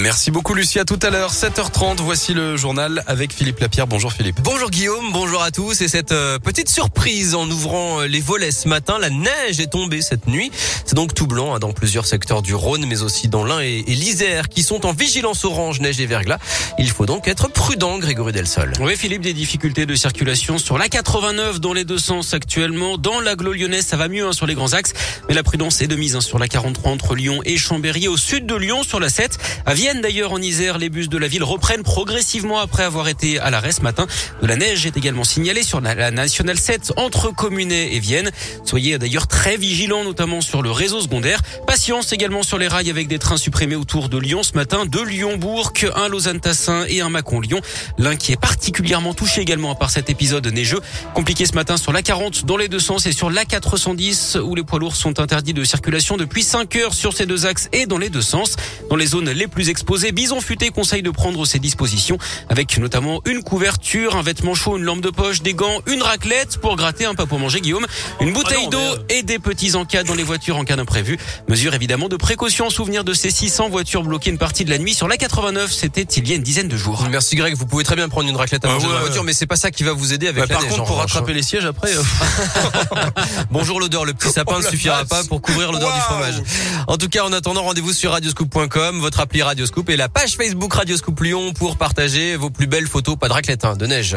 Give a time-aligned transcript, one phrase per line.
[0.00, 3.86] Merci beaucoup Lucie, à tout à l'heure, 7h30, voici le journal avec Philippe Lapierre.
[3.86, 4.40] Bonjour Philippe.
[4.42, 8.50] Bonjour Guillaume, bonjour à tous et cette euh, petite surprise en ouvrant euh, les volets
[8.50, 10.50] ce matin, la neige est tombée cette nuit.
[10.84, 13.82] C'est donc tout blanc hein, dans plusieurs secteurs du Rhône mais aussi dans l'Ain et,
[13.86, 16.38] l'Isère qui sont en vigilance orange neige et verglas.
[16.78, 18.72] Il faut donc être prudent Grégory Delsol.
[18.80, 22.98] Oui Philippe, des difficultés de circulation sur la 89 dans les deux sens actuellement.
[22.98, 24.92] Dans l'agglo lyonnaise, ça va mieux hein, sur les grands axes,
[25.28, 28.18] mais la prudence est de mise hein, sur la 43 entre Lyon et Chambéry au
[28.18, 29.38] sud de Lyon sur la 7.
[29.64, 33.38] À Vienne d'ailleurs en Isère, les bus de la ville reprennent progressivement après avoir été
[33.38, 34.08] à l'arrêt ce matin.
[34.42, 38.32] De la neige est également signalée sur la nationale 7 entre Communet et Vienne.
[38.64, 41.40] Soyez d'ailleurs très vigilants notamment sur le réseau secondaire.
[41.68, 45.04] Patience également sur les rails avec des trains supprimés autour de Lyon ce matin, deux
[45.04, 47.60] Lyon-Bourg, un Lausanne-Tassin et un Mâcon-Lyon.
[47.96, 50.80] L'un qui est particulièrement touché également par cet épisode neigeux.
[51.14, 54.56] Compliqué ce matin sur la 40 dans les deux sens et sur la 410 où
[54.56, 57.86] les poids lourds sont interdits de circulation depuis 5 heures sur ces deux axes et
[57.86, 58.56] dans les deux sens.
[58.90, 62.16] Dans les zones les plus exposées, Bison Futé conseille de prendre ses dispositions
[62.48, 66.56] avec notamment une couverture, un vêtement chaud, une lampe de poche, des gants, une raclette
[66.62, 67.86] pour gratter un pas pour manger Guillaume,
[68.22, 68.78] une bouteille d'eau
[69.10, 71.18] et des petits encas dans les voitures en cas d'imprévu.
[71.48, 74.78] Mesure évidemment de précaution en souvenir de ces 600 voitures bloquées une partie de la
[74.78, 75.70] nuit sur la 89.
[75.70, 77.06] C'était il y a une dizaine de jours.
[77.10, 79.34] Merci Greg, vous pouvez très bien prendre une raclette à manger dans la voiture, mais
[79.34, 81.32] c'est pas ça qui va vous aider avec Bah, la par neige, contre, pour rattraper
[81.32, 81.34] hein.
[81.34, 81.92] les sièges après.
[81.94, 82.02] euh,
[83.50, 86.42] Bonjour l'odeur, le petit sapin Oh ne la suffira pas pour couvrir l'odeur du fromage.
[86.88, 89.42] En tout cas, en attendant, rendez-vous sur radioscoop.com, votre appli
[89.88, 93.76] Et la page Facebook Radioscoop Lyon pour partager vos plus belles photos, pas de hein,
[93.76, 94.16] de neige.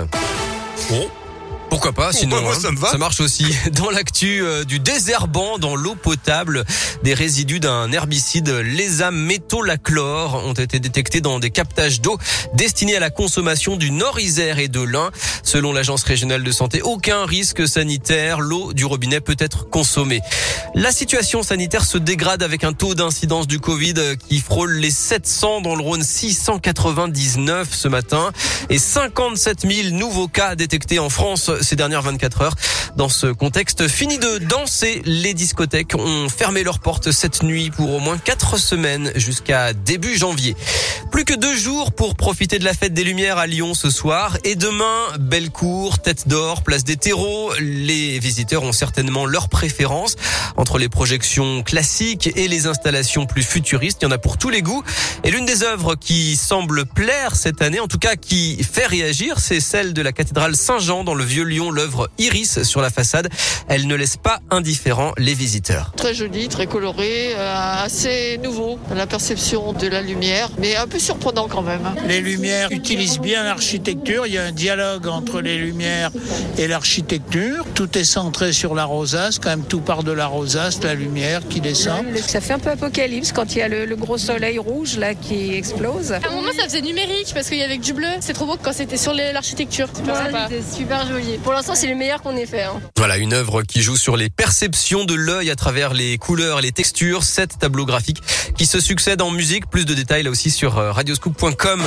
[0.89, 1.09] Bon.
[1.70, 2.98] Pourquoi pas, sinon bah, hein, ça me va.
[2.98, 3.45] marche aussi.
[3.73, 6.66] Dans l'actu euh, du désherbant dans l'eau potable,
[7.03, 12.17] des résidus d'un herbicide lésamétolachlore ont été détectés dans des captages d'eau
[12.53, 15.12] destinés à la consommation du Nord-Isère et de l'Ain.
[15.44, 20.22] Selon l'agence régionale de santé, aucun risque sanitaire, l'eau du robinet peut être consommée.
[20.75, 24.92] La situation sanitaire se dégrade avec un taux d'incidence du Covid euh, qui frôle les
[24.92, 28.31] 700 dans le Rhône, 699 ce matin
[28.70, 32.56] et 57 000 nouveaux cas détectés en France ces dernières 24 heures.
[32.96, 37.94] Dans ce contexte, fini de danser, les discothèques ont fermé leurs portes cette nuit pour
[37.94, 40.56] au moins 4 semaines jusqu'à début janvier.
[41.19, 44.38] Plus que deux jours pour profiter de la fête des Lumières à Lyon ce soir
[44.46, 47.52] et demain, Bellecour, Tête d'Or, Place des Terreaux.
[47.59, 50.16] Les visiteurs ont certainement leur préférence
[50.56, 53.97] entre les projections classiques et les installations plus futuristes.
[54.02, 54.81] Il y en a pour tous les goûts.
[55.25, 59.40] Et l'une des œuvres qui semble plaire cette année, en tout cas qui fait réagir,
[59.40, 63.28] c'est celle de la cathédrale Saint-Jean dans le vieux Lyon, l'œuvre Iris sur la façade.
[63.68, 65.91] Elle ne laisse pas indifférents les visiteurs.
[65.97, 70.97] Très joli, très coloré, euh, assez nouveau la perception de la lumière, mais un peu
[71.09, 71.81] surprenant quand même.
[72.08, 74.28] Les lumières utilisent bien l'architecture.
[74.28, 76.12] Il y a un dialogue entre les lumières
[76.59, 77.66] et l'architecture.
[77.74, 79.40] Tout est centré sur la rosace.
[79.40, 82.06] Quand même, tout part de la rosace, la lumière qui descend.
[82.28, 85.16] Ça fait un peu apocalypse quand il y a le, le gros soleil rouge là
[85.16, 86.12] qui explose.
[86.12, 88.08] À un moment, ça faisait numérique parce qu'il y avait que du bleu.
[88.19, 89.88] C'est trop beau quand c'était sur l'architecture.
[89.96, 91.40] C'était super joli.
[91.44, 92.64] Pour l'instant, c'est le meilleur qu'on ait fait.
[92.64, 92.80] hein.
[92.98, 96.62] Voilà, une œuvre qui joue sur les perceptions de l'œil à travers les couleurs et
[96.62, 97.24] les textures.
[97.24, 98.22] Sept tableaux graphiques
[98.56, 99.68] qui se succèdent en musique.
[99.72, 101.81] Plus de détails là aussi sur euh, radioscoop.com.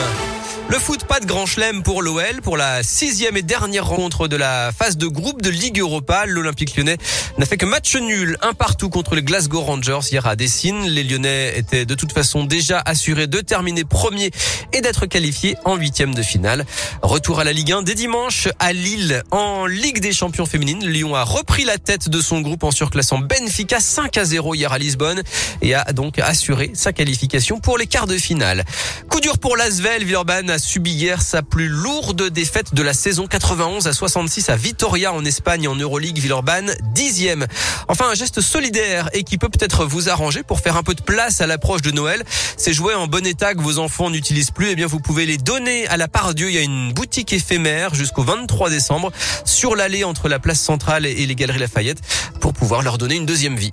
[0.68, 2.40] Le foot, pas de grand chelem pour l'OL.
[2.42, 6.76] Pour la sixième et dernière rencontre de la phase de groupe de Ligue Europa, l'Olympique
[6.76, 6.96] lyonnais
[7.36, 10.86] n'a fait que match nul, un partout contre les Glasgow Rangers hier à Dessine.
[10.86, 14.30] Les Lyonnais étaient de toute façon déjà assurés de terminer premier
[14.72, 16.64] et d'être qualifiés en huitième de finale.
[17.02, 20.86] Retour à la Ligue 1 dès dimanche à Lille en Ligue des champions féminines.
[20.86, 24.72] Lyon a repris la tête de son groupe en surclassant Benfica 5 à 0 hier
[24.72, 25.22] à Lisbonne
[25.60, 28.64] et a donc assuré sa qualification pour les quarts de finale.
[29.08, 33.26] Coup dur pour l'Asvel, Villeurbanne a subi hier sa plus lourde défaite de la saison
[33.26, 36.18] 91 à 66 à Vitoria en Espagne en Euroleague.
[36.18, 37.46] Villeurbanne dixième.
[37.88, 41.02] Enfin un geste solidaire et qui peut peut-être vous arranger pour faire un peu de
[41.02, 42.24] place à l'approche de Noël.
[42.56, 45.38] Ces jouets en bon état que vos enfants n'utilisent plus, eh bien vous pouvez les
[45.38, 46.48] donner à la part Dieu.
[46.48, 49.12] Il y a une boutique éphémère jusqu'au 23 décembre
[49.44, 52.00] sur l'allée entre la place centrale et les galeries Lafayette
[52.40, 53.72] pour pouvoir leur donner une deuxième vie.